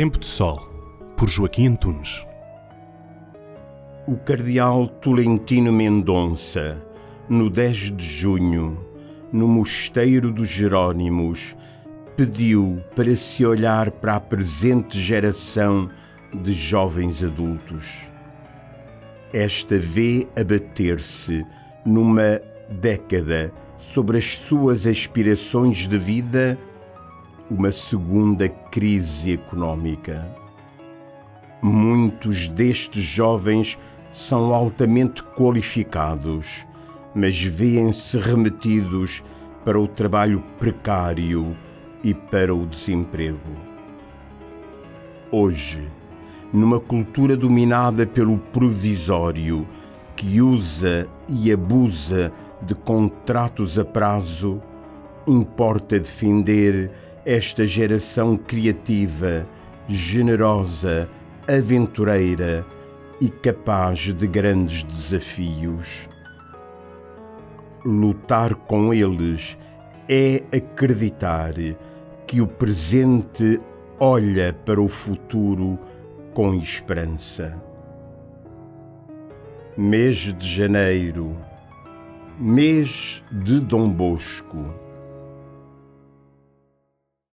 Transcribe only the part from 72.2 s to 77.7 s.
que o presente olha para o futuro com esperança.